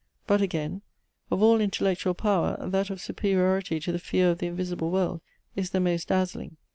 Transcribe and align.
But 0.25 0.41
again; 0.41 0.81
of 1.29 1.43
all 1.43 1.61
intellectual 1.61 2.15
power, 2.15 2.57
that 2.59 2.89
of 2.89 2.99
superiority 2.99 3.79
to 3.81 3.91
the 3.91 3.99
fear 3.99 4.31
of 4.31 4.39
the 4.39 4.47
invisible 4.47 4.89
world 4.89 5.21
is 5.55 5.69
the 5.69 5.79
most 5.79 6.07
dazzling. 6.07 6.57